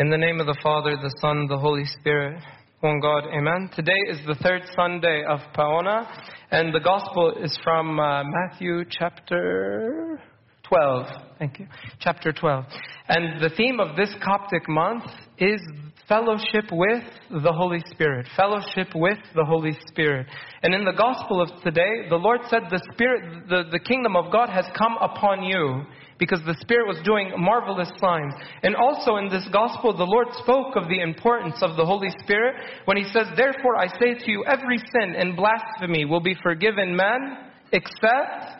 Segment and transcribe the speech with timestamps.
[0.00, 2.40] In the name of the Father, the Son, the Holy Spirit,
[2.78, 3.68] one God, Amen.
[3.74, 6.06] Today is the third Sunday of Paona,
[6.52, 10.20] and the Gospel is from uh, Matthew chapter
[10.68, 11.06] 12.
[11.40, 11.66] Thank you.
[11.98, 12.64] Chapter 12.
[13.08, 15.02] And the theme of this Coptic month
[15.36, 15.60] is
[16.06, 17.02] fellowship with
[17.42, 18.28] the Holy Spirit.
[18.36, 20.28] Fellowship with the Holy Spirit.
[20.62, 24.30] And in the Gospel of today, the Lord said, the Spirit, the, the kingdom of
[24.30, 25.82] God has come upon you
[26.18, 28.34] because the Spirit was doing marvelous signs.
[28.62, 32.56] And also in this gospel, the Lord spoke of the importance of the Holy Spirit
[32.84, 36.96] when He says, Therefore I say to you, every sin and blasphemy will be forgiven
[36.96, 38.58] man, except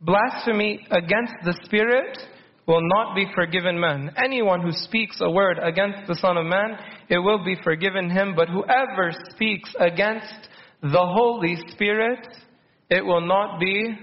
[0.00, 2.18] blasphemy against the Spirit
[2.66, 4.12] will not be forgiven man.
[4.16, 8.34] Anyone who speaks a word against the Son of Man, it will be forgiven him.
[8.36, 10.48] But whoever speaks against
[10.80, 12.26] the Holy Spirit,
[12.88, 13.98] it will not be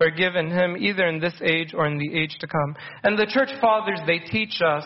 [0.00, 2.74] forgiven him either in this age or in the age to come.
[3.02, 4.84] And the church fathers, they teach us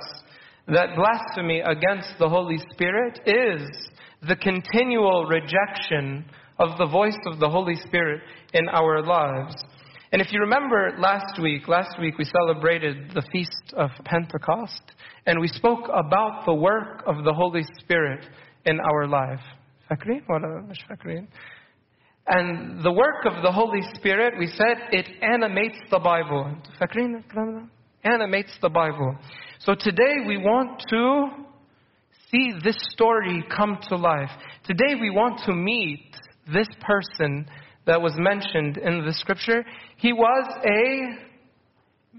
[0.68, 3.68] that blasphemy against the Holy Spirit is
[4.28, 6.24] the continual rejection
[6.58, 8.20] of the voice of the Holy Spirit
[8.52, 9.54] in our lives.
[10.12, 14.82] And if you remember last week, last week we celebrated the feast of Pentecost
[15.26, 18.26] and we spoke about the work of the Holy Spirit
[18.66, 19.40] in our life.
[19.90, 21.28] فاكرين ولا مش فاكرين؟
[22.27, 26.55] and the work of the Holy Spirit, we said, it animates the Bible.
[28.03, 29.15] Animates the Bible.
[29.59, 31.27] So today we want to
[32.31, 34.31] see this story come to life.
[34.65, 36.15] Today we want to meet
[36.51, 37.47] this person
[37.85, 39.63] that was mentioned in the scripture.
[39.97, 41.25] He was a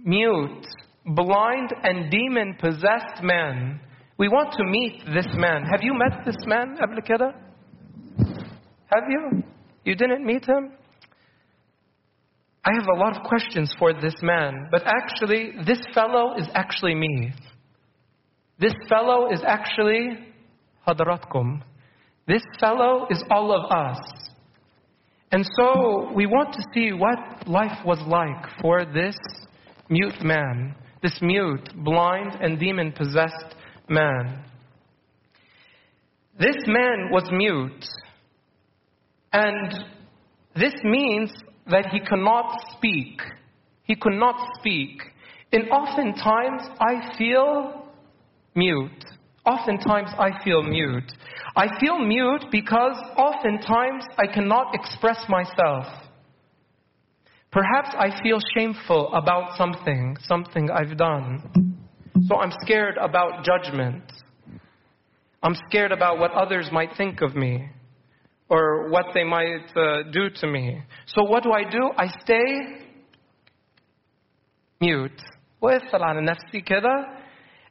[0.04, 0.66] mute,
[1.04, 3.80] blind, and demon possessed man.
[4.18, 5.64] We want to meet this man.
[5.64, 7.34] Have you met this man, Ablikada?
[8.18, 9.42] Have you?
[9.86, 10.72] You didn't meet him?
[12.64, 16.96] I have a lot of questions for this man, but actually, this fellow is actually
[16.96, 17.32] me.
[18.58, 20.18] This fellow is actually
[20.88, 21.62] Hadratkum.
[22.26, 23.98] This fellow is all of us.
[25.30, 29.16] And so we want to see what life was like for this
[29.88, 33.54] mute man, this mute, blind, and demon possessed
[33.88, 34.44] man.
[36.40, 37.84] This man was mute.
[39.36, 39.84] And
[40.54, 41.30] this means
[41.66, 43.20] that he cannot speak.
[43.82, 45.02] He could not speak.
[45.52, 47.84] And oftentimes I feel
[48.54, 49.04] mute.
[49.44, 51.12] Oftentimes I feel mute.
[51.54, 55.84] I feel mute because oftentimes I cannot express myself.
[57.52, 61.76] Perhaps I feel shameful about something, something I've done.
[62.26, 64.02] So I'm scared about judgment.
[65.42, 67.68] I'm scared about what others might think of me
[68.48, 70.80] or what they might uh, do to me.
[71.06, 71.90] So what do I do?
[71.96, 72.86] I stay
[74.80, 75.20] mute.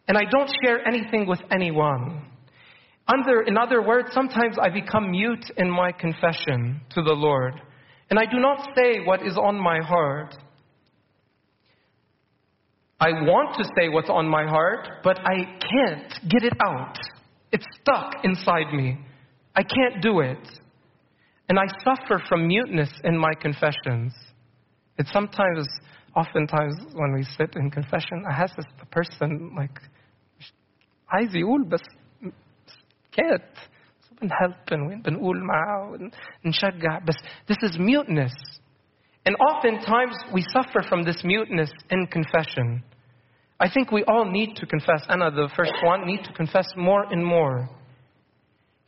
[0.08, 2.26] And I don't share anything with anyone.
[3.08, 7.54] Under, in other words, sometimes I become mute in my confession to the Lord.
[8.10, 10.36] And I do not say what is on my heart.
[13.00, 16.98] I want to say what's on my heart, but I can't get it out.
[17.52, 18.98] It's stuck inside me.
[19.56, 20.40] I can't do it.
[21.49, 24.13] And I suffer from muteness in my confessions.
[24.99, 25.67] It's sometimes,
[26.15, 29.79] oftentimes, when we sit in confession, I have this person like,
[31.13, 31.83] عايز يقول بس
[33.13, 33.71] can't.
[34.23, 35.99] بنهلب بنقول معاه
[36.45, 37.17] ونشجع بس
[37.49, 38.33] this is muteness.
[39.27, 42.83] And oftentimes we suffer from this muteness in confession.
[43.59, 45.03] I think we all need to confess.
[45.09, 47.69] Anna, the first one, need to confess more and more.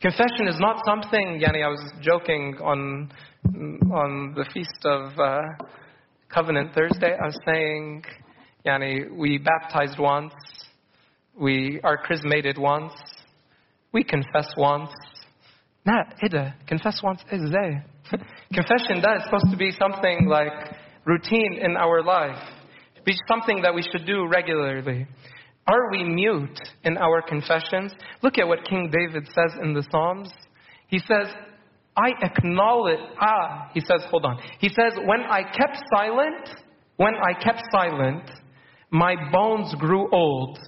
[0.00, 3.10] Confession is not something, Yani, I was joking on,
[3.92, 5.40] on the feast of uh,
[6.32, 7.16] Covenant Thursday.
[7.20, 8.04] I was saying,
[8.64, 10.32] Yani, we baptized once,
[11.36, 12.92] we are chrismated once,
[13.92, 14.90] we confess once.
[15.84, 17.84] Not ida, confess once is there.
[18.54, 22.38] Confession, that is supposed to be something like routine in our life.
[23.04, 25.08] Be something that we should do regularly.
[25.68, 27.92] Are we mute in our confessions?
[28.22, 30.30] Look at what King David says in the Psalms.
[30.86, 31.26] He says,
[31.94, 34.40] I acknowledge, ah, he says, hold on.
[34.60, 36.48] He says, when I kept silent,
[36.96, 38.30] when I kept silent,
[38.90, 40.58] my bones grew old.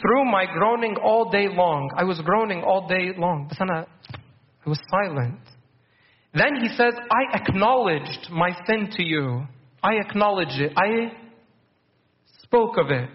[0.00, 3.50] Through my groaning all day long, I was groaning all day long.
[3.58, 5.40] I was silent.
[6.34, 9.46] Then he says, I acknowledged my sin to you.
[9.82, 10.72] I acknowledge it.
[10.76, 11.12] I
[12.42, 13.10] spoke of it.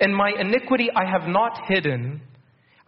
[0.00, 2.20] And my iniquity I have not hidden.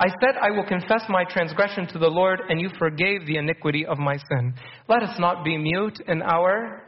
[0.00, 3.84] I said, I will confess my transgression to the Lord, and you forgave the iniquity
[3.84, 4.55] of my sin.
[4.88, 6.84] Let us not be mute in our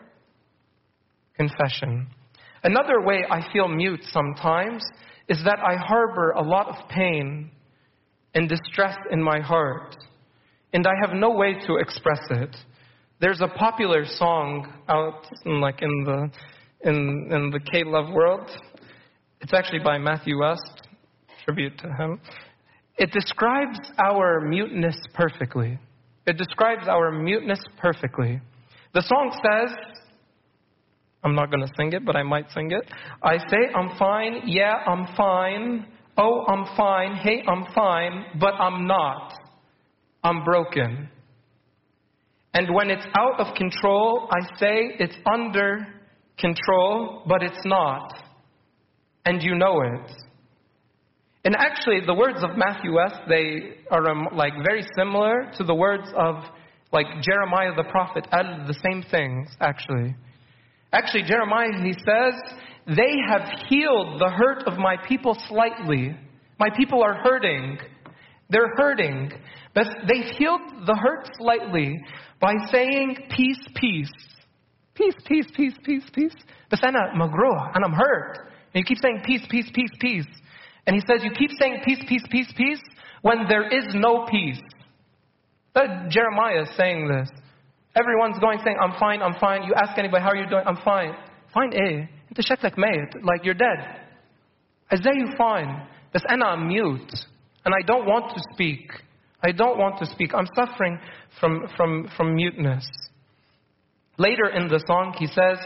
[1.37, 2.07] confession.
[2.63, 4.83] Another way I feel mute sometimes
[5.29, 7.51] is that I harbor a lot of pain
[8.35, 9.97] and distress in my heart,
[10.73, 12.55] and I have no way to express it.
[13.21, 16.31] There's a popular song out in, like in the
[16.89, 18.51] in in the K Love world.
[19.41, 20.89] It's actually by Matthew West,
[21.45, 22.21] tribute to him.
[22.99, 25.79] It describes our muteness perfectly.
[26.27, 28.41] It describes our muteness perfectly.
[28.93, 29.75] The song says,
[31.25, 32.91] I'm not going to sing it, but I might sing it.
[33.23, 34.43] I say, I'm fine.
[34.47, 35.87] Yeah, I'm fine.
[36.19, 37.17] Oh, I'm fine.
[37.17, 38.25] Hey, I'm fine.
[38.39, 39.33] But I'm not.
[40.23, 41.09] I'm broken.
[42.53, 45.87] And when it's out of control, I say it's under
[46.39, 48.30] control, but it's not
[49.25, 50.11] and you know it.
[51.45, 55.75] And actually, the words of Matthew West they are um, like very similar to the
[55.75, 56.45] words of
[56.93, 60.15] like Jeremiah the prophet, uttered the same things, actually.
[60.93, 62.35] Actually, Jeremiah, he says,
[62.87, 66.17] they have healed the hurt of my people slightly.
[66.59, 67.79] My people are hurting.
[68.49, 69.31] They're hurting.
[69.73, 71.97] But they've healed the hurt slightly
[72.41, 74.11] by saying, peace, peace.
[74.95, 76.35] Peace, peace, peace, peace, peace.
[76.69, 78.51] But I'm hurt.
[78.74, 80.28] And you keep saying peace, peace, peace, peace.
[80.86, 82.82] And he says, You keep saying peace, peace, peace, peace,
[83.22, 84.62] when there is no peace.
[85.74, 87.30] But Jeremiah is saying this.
[87.96, 89.64] Everyone's going saying, I'm fine, I'm fine.
[89.64, 90.64] You ask anybody, How are you doing?
[90.66, 91.16] I'm fine.
[91.54, 92.08] Fine, eh?
[92.32, 94.02] أنت شكلك ميت, like you're dead.
[94.92, 95.88] I say you fine.
[96.14, 97.14] بس أنا mute.
[97.66, 98.92] And I don't want to speak.
[99.44, 100.34] I don't want to speak.
[100.34, 101.00] I'm suffering
[101.40, 102.86] from, from, from muteness.
[104.18, 105.58] Later in the song, he says,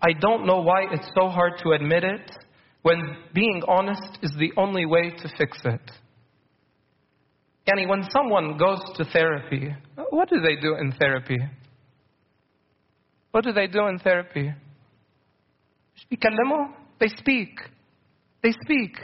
[0.00, 2.30] I don't know why it's so hard to admit it
[2.83, 5.91] when being honest is the only way to fix it.
[7.67, 9.73] Yani, when someone goes to therapy,
[10.09, 11.37] what do they do in therapy?
[13.31, 14.53] What do they do in therapy?
[16.99, 17.59] They speak.
[18.43, 18.97] They speak.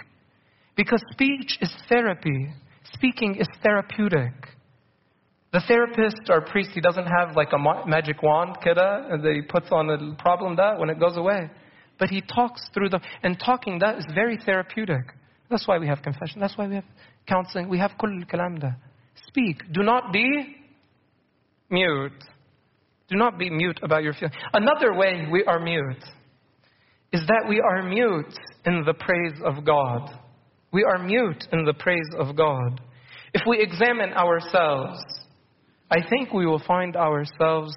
[0.75, 2.53] Because speech is therapy.
[2.93, 4.33] Speaking is therapeutic.
[5.51, 9.67] The therapist or priest, he doesn't have like a magic wand, kida, and he puts
[9.71, 11.49] on a problem that when it goes away.
[11.99, 15.05] But he talks through the, and talking that is very therapeutic.
[15.49, 16.39] That's why we have confession.
[16.39, 16.85] That's why we have
[17.27, 17.69] counseling.
[17.69, 18.71] We have kul kalam da.
[19.27, 19.61] Speak.
[19.73, 20.55] Do not be
[21.69, 22.23] mute.
[23.09, 24.35] Do not be mute about your feelings.
[24.53, 26.03] Another way we are mute
[27.11, 28.33] is that we are mute
[28.65, 30.11] in the praise of God.
[30.71, 32.79] We are mute in the praise of God.
[33.33, 34.99] If we examine ourselves,
[35.91, 37.73] I think we will find ourselves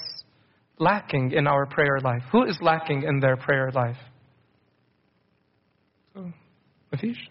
[0.78, 2.22] lacking in our prayer life.
[2.32, 3.96] Who is lacking in their prayer life?
[6.91, 7.29] ما فيش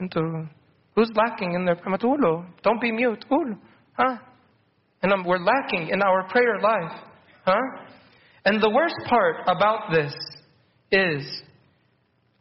[0.00, 0.46] انتوا
[0.96, 3.56] who's lacking in their ما تقولوا don't be mute قولوا
[3.98, 4.18] huh
[5.02, 6.96] and we're lacking in our prayer life
[7.46, 7.66] huh
[8.44, 10.14] and the worst part about this
[10.92, 11.22] is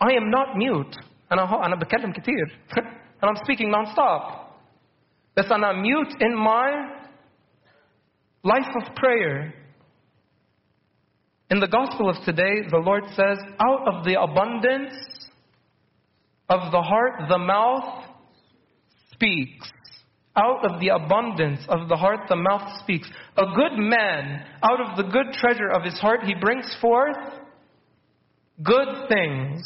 [0.01, 0.95] I am not mute
[1.31, 2.59] أنا أنا بتكلم كتير
[3.21, 4.47] and I'm speaking non-stop
[5.37, 6.69] بس أنا mute in my
[8.43, 9.53] life of prayer
[11.52, 14.94] in the gospel of today, the Lord says, out of the abundance
[16.48, 18.06] of the heart, the mouth
[19.12, 19.70] speaks.
[20.34, 23.06] Out of the abundance of the heart, the mouth speaks.
[23.36, 27.18] A good man, out of the good treasure of his heart, he brings forth
[28.62, 29.62] good things.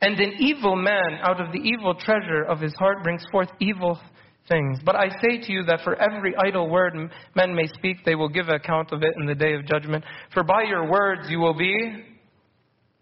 [0.00, 4.00] And an evil man, out of the evil treasure of his heart, brings forth evil
[4.48, 4.78] things.
[4.84, 6.94] But I say to you that for every idle word
[7.34, 10.04] men may speak, they will give account of it in the day of judgment.
[10.32, 12.04] For by your words you will be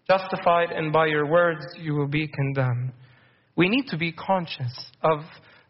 [0.07, 2.91] justified, and by your words you will be condemned.
[3.55, 5.21] We need to be conscious of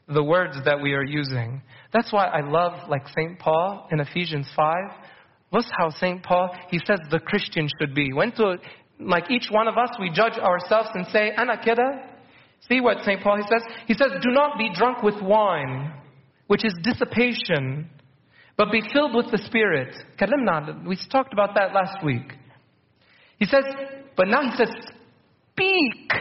[0.07, 1.61] the words that we are using.
[1.93, 3.39] That's why I love, like St.
[3.39, 4.75] Paul in Ephesians 5.
[5.51, 6.21] Look how St.
[6.21, 8.11] Paul, he says the Christian should be.
[8.13, 8.57] When to,
[8.99, 12.14] like each one of us, we judge ourselves and say, Ana keda,
[12.67, 13.21] See what St.
[13.21, 13.63] Paul he says?
[13.87, 15.93] He says, Do not be drunk with wine,
[16.47, 17.89] which is dissipation,
[18.57, 19.95] but be filled with the Spirit.
[20.87, 22.33] We talked about that last week.
[23.37, 23.63] He says,
[24.15, 24.69] but now he says,
[25.51, 26.11] speak.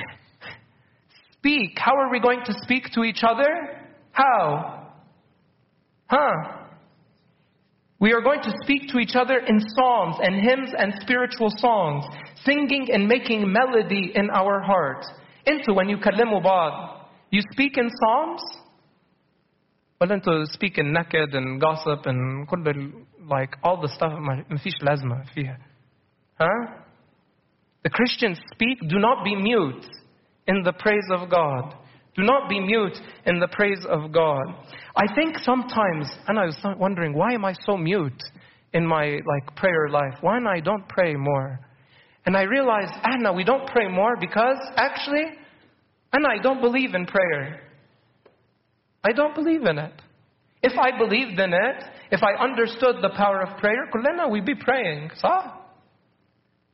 [1.39, 1.79] Speak.
[1.79, 3.81] How are we going to speak to each other?
[4.13, 4.91] How?
[6.07, 6.59] Huh?
[8.01, 12.05] We are going to speak to each other in psalms and hymns and spiritual songs,
[12.45, 15.07] singing and making melody in our hearts.
[15.48, 17.00] انتوا when you كلموا بعض
[17.36, 18.64] you speak in psalms
[20.02, 22.92] ولا انتوا speak in naked and gossip and كل
[23.30, 24.14] like all the stuff
[24.50, 25.58] ما فيش لازمة فيها
[26.42, 26.80] huh?
[27.84, 29.86] The Christians speak, do not be mute
[30.48, 31.76] in the praise of God.
[32.16, 34.44] Do not be mute in the praise of God.
[34.96, 38.22] I think sometimes, and I was wondering, why am I so mute
[38.74, 40.16] in my like prayer life?
[40.22, 41.60] Why I don't pray more?
[42.26, 45.24] And I realized, Anna, we don't pray more because actually,
[46.14, 47.62] Anna, I don't believe in prayer.
[49.04, 49.94] I don't believe in it.
[50.62, 54.56] If I believed in it, if I understood the power of prayer, كلنا we'd be
[54.56, 55.10] praying.
[55.24, 55.54] صح?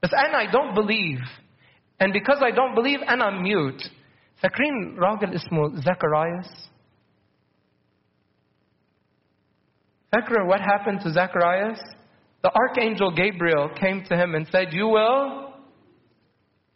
[0.02, 1.20] But Anna, I don't believe.
[2.00, 3.82] And because I don't believe, أنا mute.
[4.44, 6.70] فاكرين راجل اسمه Zacharias?
[10.14, 11.80] فاكر what happened to Zacharias?
[12.43, 15.55] The archangel Gabriel came to him and said, You will?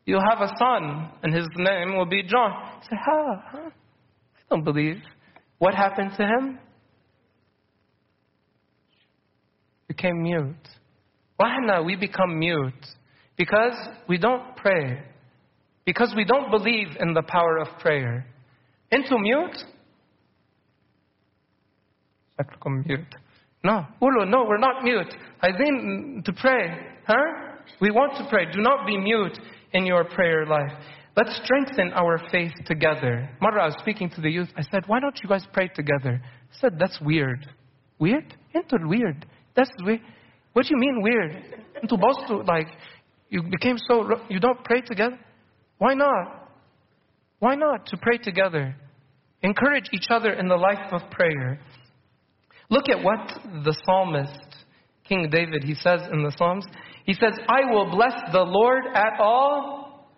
[0.06, 2.50] You'll have a son, and his name will be John.
[2.80, 3.42] He said, How?
[3.50, 3.71] Huh?
[3.71, 4.97] I don't believe.
[5.59, 6.59] What happened to him?
[9.88, 10.68] Became mute.
[11.37, 12.87] Why now We become mute
[13.37, 13.75] because
[14.09, 15.02] we don't pray,
[15.85, 18.26] because we don't believe in the power of prayer.
[18.92, 19.56] Into mute?
[22.38, 23.14] Become mute.
[23.64, 23.87] No.
[24.02, 25.12] Ulu, no, we're not mute.
[25.42, 26.76] Aizin to pray.
[27.06, 27.14] Huh?
[27.80, 28.44] We want to pray.
[28.52, 29.38] Do not be mute
[29.73, 30.73] in your prayer life.
[31.16, 33.30] Let's strengthen our faith together.
[33.40, 34.49] Mara, I was speaking to the youth.
[34.56, 36.21] I said, why don't you guys pray together?
[36.23, 37.49] I said, that's weird.
[37.99, 38.35] Weird?
[38.52, 39.25] Into weird.
[39.56, 40.00] That's weird.
[40.52, 41.64] What do you mean weird?
[41.83, 42.68] Into bostu, like,
[43.30, 45.18] you became so, you don't pray together?
[45.78, 46.50] Why not?
[47.38, 48.76] Why not to pray together?
[49.42, 51.61] Encourage each other in the life of prayer.
[52.71, 53.28] Look at what
[53.64, 54.56] the psalmist,
[55.09, 56.66] King David, he says in the Psalms.
[57.04, 60.09] He says, I will bless the Lord at all.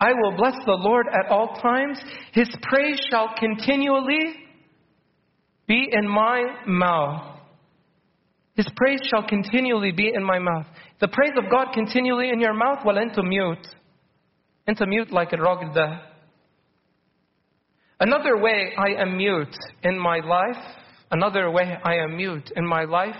[0.00, 1.98] I will bless the Lord at all times.
[2.32, 4.34] His praise shall continually
[5.66, 7.38] be in my mouth.
[8.56, 10.66] His praise shall continually be in my mouth.
[11.00, 13.66] The praise of God continually in your mouth, well, into mute.
[14.66, 16.02] Into mute like a rogda.
[18.00, 20.64] Another way I am mute in my life
[21.14, 23.14] Another way I am mute in my life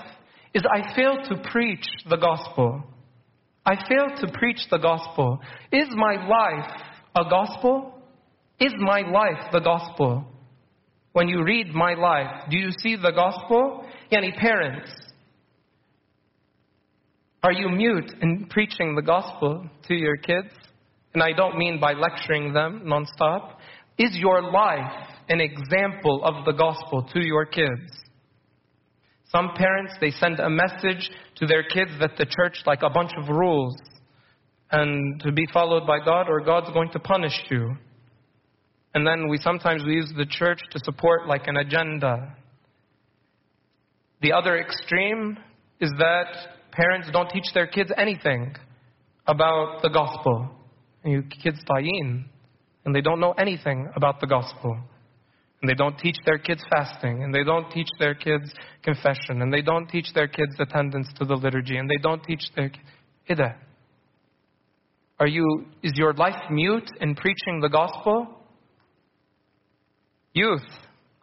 [0.52, 2.82] is I fail to preach the gospel.
[3.64, 5.38] I fail to preach the gospel.
[5.70, 6.72] Is my life
[7.14, 8.02] a gospel?
[8.58, 10.24] Is my life the gospel?
[11.12, 13.86] When you read my life, do you see the gospel?
[14.10, 14.90] Any parents,
[17.44, 20.52] are you mute in preaching the gospel to your kids?
[21.12, 23.52] And I don't mean by lecturing them nonstop.
[23.98, 27.90] Is your life an example of the gospel to your kids.
[29.30, 33.10] Some parents, they send a message to their kids that the church, like a bunch
[33.18, 33.74] of rules,
[34.70, 37.76] and to be followed by God, or God's going to punish you.
[38.94, 42.36] And then we sometimes we use the church to support like an agenda.
[44.22, 45.36] The other extreme
[45.80, 46.26] is that
[46.70, 48.54] parents don't teach their kids anything
[49.26, 50.50] about the gospel.
[51.02, 52.24] And you kids tayin,
[52.84, 54.78] and they don't know anything about the gospel.
[55.64, 58.52] And they don't teach their kids fasting, and they don't teach their kids
[58.82, 62.42] confession, and they don't teach their kids attendance to the liturgy, and they don't teach
[62.54, 62.70] their
[63.30, 63.56] Ida.
[65.18, 68.26] Are you is your life mute in preaching the gospel?
[70.34, 70.68] Youth,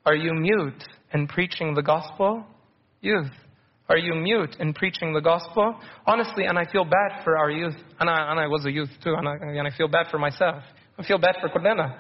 [0.08, 0.84] are you mute
[1.14, 2.44] in preaching the gospel?
[3.02, 3.30] Youth,
[3.90, 5.76] are you mute in preaching the gospel?
[6.08, 8.90] Honestly, and I feel bad for our youth, and I, and I was a youth
[9.04, 10.64] too, and I, and I feel bad for myself.
[10.98, 12.00] I feel bad for Kordena.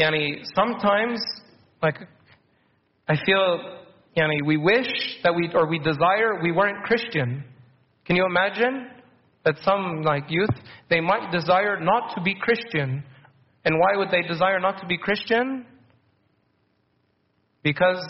[0.00, 1.20] Yani, sometimes,
[1.82, 1.96] like,
[3.06, 3.80] I feel,
[4.16, 4.88] yani, we wish
[5.22, 7.44] that we, or we desire we weren't Christian.
[8.06, 8.88] Can you imagine
[9.44, 10.54] that some, like, youth,
[10.88, 13.04] they might desire not to be Christian.
[13.64, 15.66] And why would they desire not to be Christian?
[17.62, 18.02] Because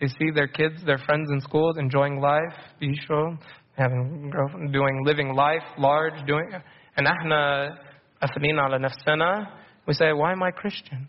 [0.00, 3.38] they see their kids, their friends in school enjoying life, Bishul,
[3.76, 4.30] having
[4.72, 6.50] doing living life large, doing
[6.96, 7.76] and ahna
[8.22, 9.48] asmina ala nafsana.
[9.86, 11.08] We say, why am I Christian?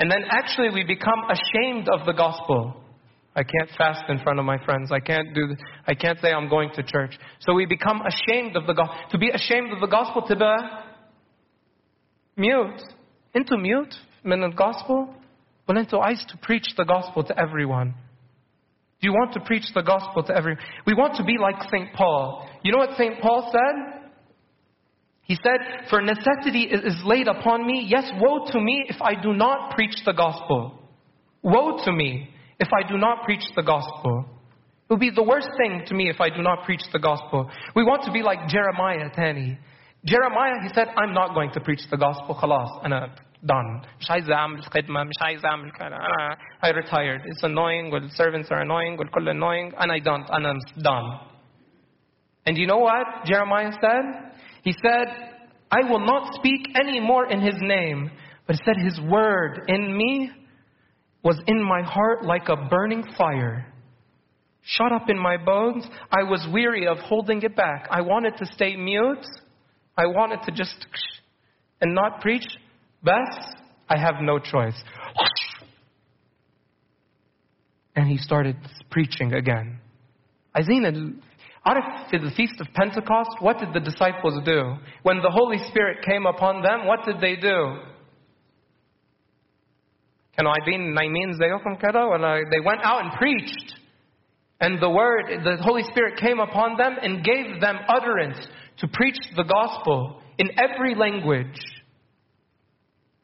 [0.00, 2.74] And then actually we become ashamed of the gospel.
[3.36, 4.90] I can't fast in front of my friends.
[4.90, 5.54] I can't do.
[5.86, 7.16] I can't say I'm going to church.
[7.40, 8.96] So we become ashamed of the gospel.
[9.12, 10.44] To be ashamed of the gospel, to be
[12.36, 12.82] mute,
[13.34, 15.14] into mute, in the gospel,
[15.66, 17.94] but into eyes to preach the gospel to everyone.
[19.00, 20.62] Do you want to preach the gospel to everyone?
[20.86, 21.92] We want to be like St.
[21.94, 22.48] Paul.
[22.62, 23.20] You know what St.
[23.20, 23.99] Paul said?
[25.29, 27.85] He said, For necessity is laid upon me.
[27.89, 30.79] Yes, woe to me if I do not preach the gospel.
[31.41, 34.25] Woe to me if I do not preach the gospel.
[34.87, 37.49] It will be the worst thing to me if I do not preach the gospel.
[37.75, 39.57] We want to be like Jeremiah Tani.
[40.05, 42.35] Jeremiah, he said, I'm not going to preach the gospel.
[42.35, 43.09] خلاص, أنا
[43.45, 43.81] done.
[46.61, 47.21] I retired.
[47.25, 47.91] It's annoying.
[47.91, 48.97] The servants are annoying.
[48.97, 49.71] والكل annoying.
[49.77, 50.25] And I don't.
[50.29, 51.19] And I'm done.
[52.45, 54.28] And you know what Jeremiah said?
[54.63, 55.07] He said,
[55.71, 58.11] I will not speak any more in his name.
[58.47, 60.31] But he said, his word in me
[61.23, 63.65] was in my heart like a burning fire.
[64.65, 65.85] shut up in my bones.
[66.11, 67.87] I was weary of holding it back.
[67.89, 69.25] I wanted to stay mute.
[69.97, 70.87] I wanted to just
[71.81, 72.45] and not preach.
[73.03, 73.55] Best,
[73.87, 74.75] I have no choice.
[77.95, 78.57] And he started
[78.89, 79.79] preaching again.
[80.55, 80.85] عايزين
[81.65, 84.77] عارف في the feast of Pentecost, what did the disciples do?
[85.03, 87.79] When the Holy Spirit came upon them, what did they do?
[90.37, 93.79] كانوا قاعدين نايمين زيكم كده ولا they went out and preached.
[94.61, 98.39] And the word, the Holy Spirit came upon them and gave them utterance
[98.77, 101.59] to preach the gospel in every language.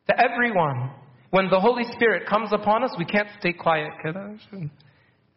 [0.07, 0.91] To everyone.
[1.29, 3.91] When the Holy Spirit comes upon us, we can't stay quiet.
[4.03, 4.69] كده.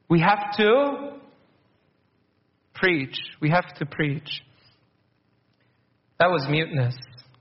[0.09, 1.18] We have to
[2.79, 3.17] preach.
[3.41, 4.43] We have to preach.
[6.19, 6.95] That was muteness.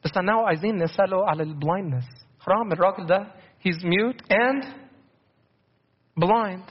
[0.04, 2.06] بس now عايزين نسأله على الblindness.
[2.40, 3.28] حرام الراجل ده
[3.60, 4.64] he's mute and
[6.18, 6.64] blind.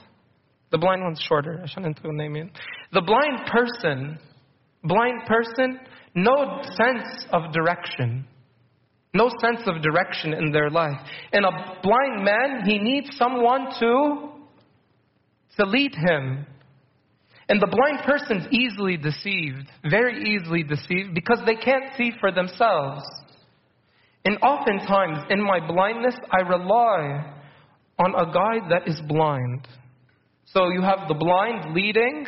[0.71, 2.51] The blind one's shorter عشان انتوا نايمين.
[2.91, 4.19] The blind person,
[4.83, 5.79] blind person,
[6.15, 8.25] no sense of direction.
[9.15, 10.99] No sense of direction in their life.
[11.31, 11.51] And a
[11.83, 14.29] blind man, he needs someone to,
[15.57, 16.47] to lead him.
[17.48, 23.02] And the blind person's easily deceived, very easily deceived, because they can't see for themselves.
[24.24, 27.34] And oftentimes, in my blindness, I rely
[27.98, 29.66] on a guide that is blind.
[30.44, 32.26] So you have the blind leading,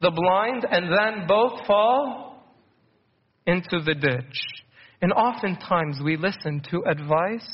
[0.00, 2.44] the blind, and then both fall
[3.46, 4.40] into the ditch.
[5.02, 7.48] And oftentimes we listen to advice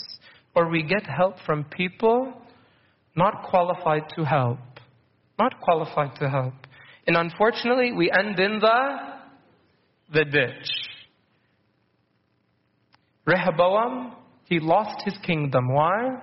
[0.55, 2.35] or we get help from people
[3.17, 4.59] not qualified to help
[5.39, 6.55] not qualified to help.
[7.07, 8.97] And unfortunately, we end in the,
[10.13, 10.71] the ditch.
[13.27, 15.73] Rehoboam, he lost his kingdom.
[15.73, 16.23] Why?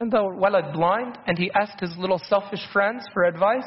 [0.00, 3.66] Shanda walad blind, and he asked his little selfish friends for advice,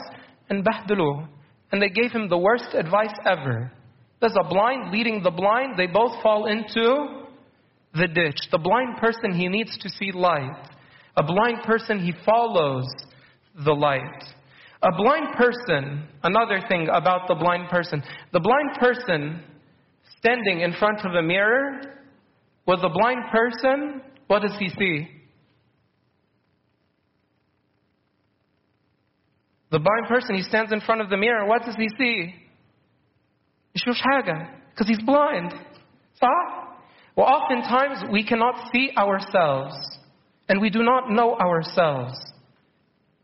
[0.50, 1.28] and bahdalu.
[1.72, 3.72] And they gave him the worst advice ever.
[4.20, 7.26] There's a blind leading the blind, they both fall into
[7.94, 8.38] the ditch.
[8.52, 10.70] The blind person, he needs to see light.
[11.16, 12.86] A blind person, he follows
[13.64, 14.24] the light.
[14.82, 19.44] A blind person, another thing about the blind person, the blind person
[20.20, 21.82] standing in front of a mirror,
[22.66, 25.08] with a blind person, what does he see?
[29.72, 32.36] The blind person, he stands in front of the mirror, what does he see?
[33.74, 35.54] Because he's blind.
[36.22, 36.30] صح?
[37.16, 39.76] Well, oftentimes we cannot see ourselves
[40.48, 42.18] and we do not know ourselves.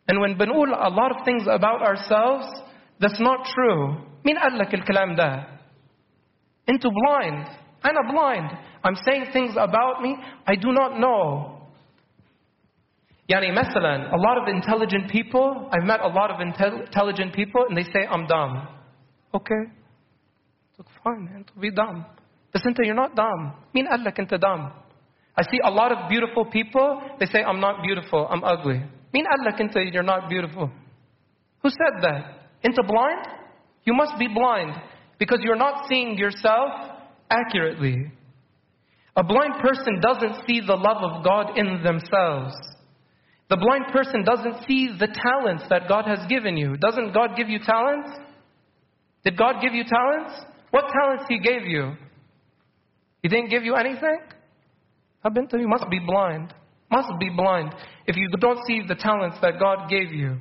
[0.08, 2.46] And when بنقول a lot of things about ourselves,
[3.00, 3.96] that's not true.
[4.24, 5.44] مين قال لك الكلام ده؟
[6.70, 7.46] Into blind.
[7.84, 8.50] أنا blind.
[8.84, 11.56] I'm saying things about me I do not know.
[13.28, 17.64] يعني مثلا, a lot of intelligent people, I've met a lot of intel- intelligent people
[17.68, 18.66] and they say I'm dumb.
[19.32, 19.62] Okay.
[20.78, 22.04] Look, fine, man, be dumb.
[22.54, 23.52] بس انت you're not dumb.
[23.74, 24.72] مين قال لك انت dumb?
[25.36, 28.82] I see a lot of beautiful people, they say I'm not beautiful, I'm ugly.
[29.14, 30.70] مين قال لك انت you're not beautiful?
[31.62, 32.22] Who said that?
[32.62, 33.26] Into blind?
[33.84, 34.74] You must be blind
[35.18, 36.70] because you're not seeing yourself
[37.30, 38.10] accurately.
[39.16, 42.54] A blind person doesn't see the love of God in themselves.
[43.48, 46.76] The blind person doesn't see the talents that God has given you.
[46.76, 48.10] Doesn't God give you talents?
[49.24, 50.32] Did God give you talents?
[50.70, 51.94] What talents He gave you?
[53.22, 54.20] He didn't give you anything?
[55.24, 56.54] Abinta, you must be blind.
[56.91, 57.73] must be blind
[58.07, 60.37] if you don't see the talents that God gave you.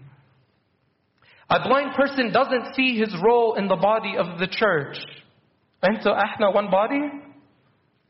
[1.51, 4.97] A blind person doesn't see his role in the body of the church.
[5.83, 7.01] And so, ahna one body?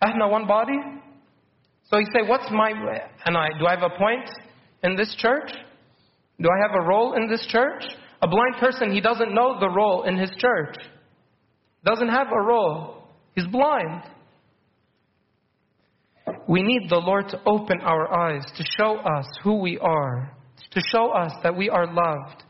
[0.02, 0.78] Ahna one body?
[1.90, 2.72] So you say, what's my,
[3.26, 4.30] and I, do I have a point
[4.82, 5.50] in this church?
[6.40, 7.84] Do I have a role in this church?
[8.22, 10.76] A blind person, he doesn't know the role in his church.
[11.84, 13.08] Doesn't have a role.
[13.34, 14.02] He's blind.
[16.47, 20.35] We need the Lord to open our eyes, to show us who we are,
[20.71, 22.43] to show us that we are loved.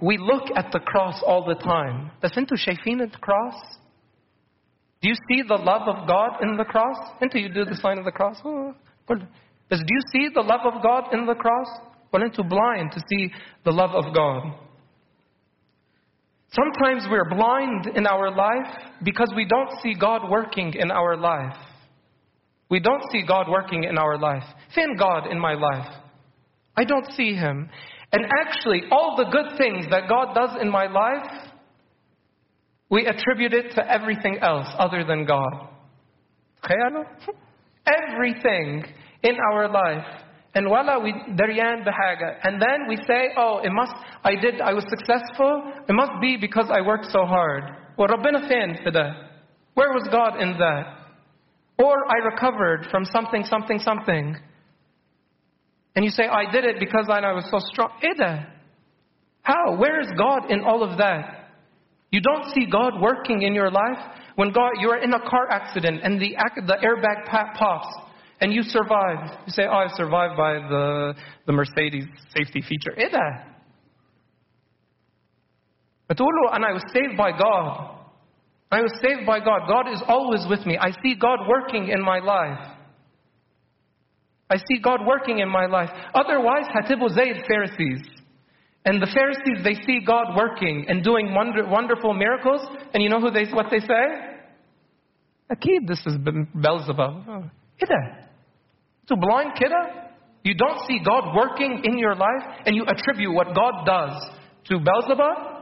[0.00, 2.10] We look at the cross all the time.
[2.22, 3.54] بس انتوا شايفين the cross?
[5.02, 6.96] Do you see the love of God in the cross?
[7.20, 8.40] Until you do the sign of the cross.
[8.44, 8.74] Oh,
[9.08, 11.66] Does do you see the love of God in the cross?
[12.10, 13.30] Well, into blind to see
[13.64, 14.54] the love of God.
[16.52, 21.56] Sometimes we're blind in our life because we don't see God working in our life.
[22.69, 24.43] We don't see God working in our life.
[24.75, 25.91] Fin God in my life.
[26.77, 27.69] I don't see Him.
[28.11, 31.51] And actually, all the good things that God does in my life,
[32.89, 35.69] we attribute it to everything else other than God.
[37.85, 38.83] Everything
[39.23, 40.05] in our life
[40.55, 42.37] and wala we daryan bahaga.
[42.43, 45.71] And then we say, oh, it must, I did, I was successful.
[45.87, 47.63] It must be because I worked so hard.
[47.97, 48.77] Well, Rabbina fin
[49.73, 50.98] Where was God in that?
[51.79, 54.35] Or I recovered from something, something, something.
[55.95, 57.91] And you say, I did it because I was so strong.
[58.03, 58.53] Ida.
[59.41, 59.77] How?
[59.77, 61.51] Where is God in all of that?
[62.11, 63.97] You don't see God working in your life?
[64.35, 66.35] When God, you are in a car accident and the,
[66.67, 67.87] the airbag pops
[68.41, 69.37] and you survive.
[69.45, 71.13] You say, oh, I survived by the,
[71.45, 72.93] the Mercedes safety feature.
[72.97, 73.45] Ida.
[76.09, 77.98] And I was saved by God.
[78.71, 79.61] I was saved by God.
[79.67, 80.77] God is always with me.
[80.77, 82.75] I see God working in my life.
[84.49, 85.89] I see God working in my life.
[86.13, 88.01] Otherwise, Hatibu Zayd Pharisees.
[88.85, 92.61] And the Pharisees, they see God working and doing wonder, wonderful miracles.
[92.93, 94.05] And you know who they, what they say?
[95.51, 97.23] Akid, this is Beelzebub.
[97.27, 97.43] Oh,
[99.03, 100.09] It's a blind kida?
[100.43, 104.29] You don't see God working in your life and you attribute what God does
[104.65, 105.58] to Beelzebub?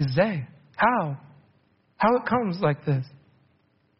[0.00, 0.46] Izay.
[0.76, 1.18] How?
[1.96, 3.04] How it comes like this?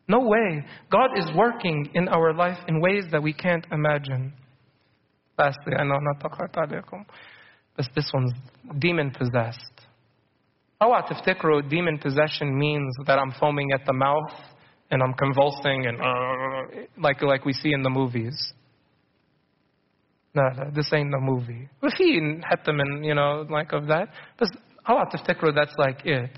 [0.09, 0.65] No way.
[0.91, 4.33] God is working in our life in ways that we can't imagine.
[5.39, 7.05] Lastly, I know not عليكم
[7.77, 8.33] but this one's
[8.79, 9.87] demon possessed.
[10.83, 14.33] اوعى تفتكروا demon possession means that I'm foaming at the mouth
[14.91, 18.53] and I'm convulsing and uh, like like we see in the movies.
[20.35, 21.69] No, no, this ain't the movie.
[21.83, 24.09] وفي حتى من you know like of that.
[24.39, 24.49] But
[24.88, 26.32] Allah Taftikru, that's like it.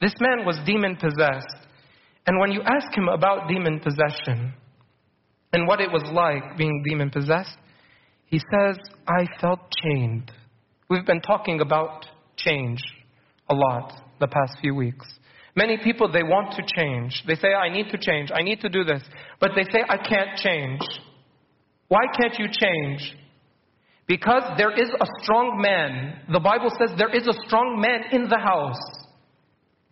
[0.00, 1.66] This man was demon possessed.
[2.26, 4.54] And when you ask him about demon possession
[5.52, 7.56] and what it was like being demon possessed,
[8.26, 10.30] he says, I felt chained.
[10.90, 12.06] We've been talking about
[12.36, 12.80] change
[13.48, 15.06] a lot the past few weeks.
[15.56, 17.22] Many people, they want to change.
[17.26, 18.30] They say, I need to change.
[18.34, 19.02] I need to do this.
[19.40, 20.80] But they say, I can't change.
[21.88, 23.14] Why can't you change?
[24.06, 26.20] Because there is a strong man.
[26.30, 28.80] The Bible says there is a strong man in the house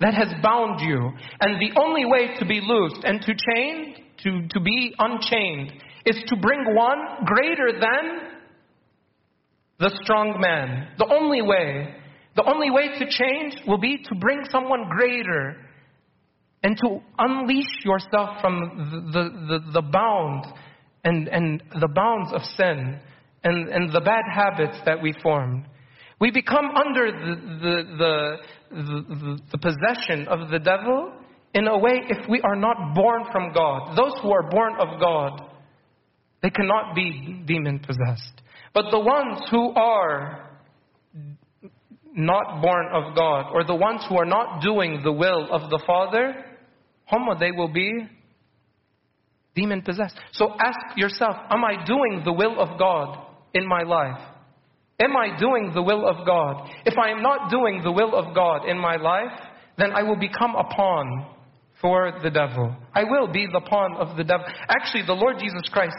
[0.00, 1.12] that has bound you.
[1.40, 3.94] And the only way to be loosed and to chain,
[4.24, 5.72] to, to be unchained,
[6.04, 8.32] is to bring one greater than
[9.78, 10.88] the strong man.
[10.98, 11.94] The only way.
[12.36, 15.56] The only way to change will be to bring someone greater
[16.62, 20.46] and to unleash yourself from the, the, the, the bound
[21.04, 23.00] and, and the bounds of sin
[23.44, 25.66] and, and the bad habits that we formed.
[26.20, 28.36] We become under the, the,
[28.70, 31.12] the, the, possession of the devil
[31.52, 33.96] in a way if we are not born from God.
[33.96, 35.42] Those who are born of God,
[36.40, 38.40] they cannot be demon possessed.
[38.72, 40.50] But the ones who are
[42.14, 45.82] not born of God, or the ones who are not doing the will of the
[45.84, 46.44] Father,
[47.06, 48.08] homo, they will be
[49.56, 50.14] demon possessed.
[50.32, 54.20] So ask yourself, am I doing the will of God in my life?
[55.00, 56.70] Am I doing the will of God?
[56.86, 59.32] If I am not doing the will of God in my life,
[59.76, 61.26] then I will become a pawn
[61.80, 62.76] for the devil.
[62.94, 64.46] I will be the pawn of the devil.
[64.68, 65.96] Actually, the Lord Jesus Christ,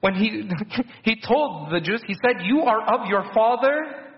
[0.00, 0.50] when he,
[1.02, 4.10] he told the Jews, he said, You are of your father,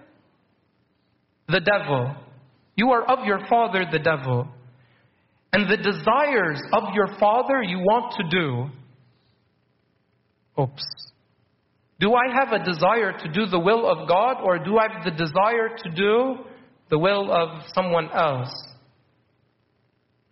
[1.49, 2.17] the devil.
[2.77, 4.49] You are of your father, the devil.
[5.53, 8.67] And the desires of your father you want to do.
[10.61, 10.83] Oops.
[12.01, 15.05] Do I have a desire to do the will of God, or do I have
[15.05, 16.45] the desire to do
[16.91, 18.53] the will of someone else?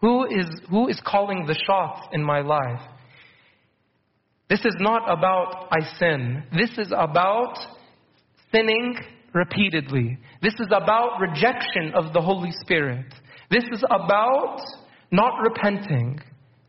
[0.01, 2.81] Who is, who is calling the shots in my life?
[4.51, 6.43] This is not about I sin.
[6.53, 7.57] This is about
[8.53, 8.97] sinning
[9.33, 10.19] repeatedly.
[10.43, 13.07] This is about rejection of the Holy Spirit.
[13.51, 14.61] This is about
[15.11, 16.21] not repenting.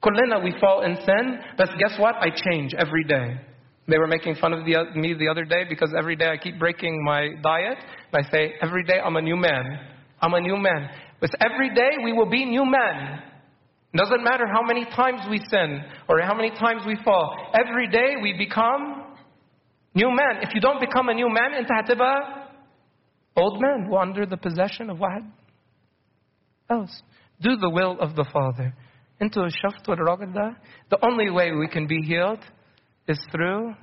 [0.03, 2.15] Kullina, we fall in sin, but guess what?
[2.15, 3.39] I change every day.
[3.87, 6.57] They were making fun of the, me the other day because every day I keep
[6.57, 7.77] breaking my diet.
[8.11, 9.79] And I say, every day I'm a new man.
[10.21, 10.89] I'm a new man.
[11.19, 13.19] But every day we will be new men.
[13.95, 17.51] Doesn't matter how many times we sin or how many times we fall.
[17.53, 19.15] Every day we become
[19.93, 20.41] new men.
[20.41, 22.47] If you don't become a new man, into hatiba,
[23.35, 25.21] old man who under the possession of what
[26.69, 27.03] else.
[27.41, 28.73] Do the will of the Father.
[29.19, 32.39] Into a shaft The only way we can be healed
[33.07, 33.75] is through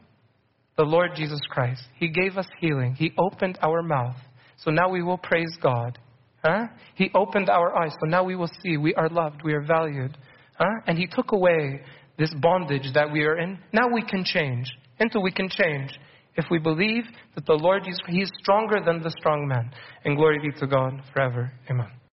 [0.76, 1.82] the Lord Jesus Christ.
[1.98, 2.94] He gave us healing.
[2.94, 4.16] He opened our mouth.
[4.56, 5.98] So now we will praise God.
[6.44, 6.68] Huh?
[6.94, 7.92] He opened our eyes.
[8.00, 10.16] So now we will see we are loved, we are valued.
[10.58, 10.80] Huh?
[10.86, 11.82] And He took away
[12.18, 13.58] this bondage that we are in.
[13.72, 14.70] Now we can change.
[14.98, 15.90] Until we can change.
[16.36, 17.04] If we believe
[17.34, 19.70] that the Lord, He is stronger than the strong man.
[20.04, 21.52] And glory be to God forever.
[21.70, 21.88] Amen.